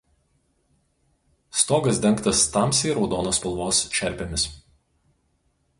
Stogas 1.61 1.97
dengtas 2.05 2.39
tamsiai 2.55 2.95
raudonos 2.95 3.39
spalvos 3.41 3.77
čerpėmis. 3.99 4.47